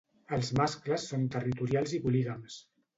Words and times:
Els 0.37 0.49
mascles 0.61 1.07
són 1.13 1.29
territorials 1.37 1.97
i 2.01 2.05
polígams. 2.09 2.63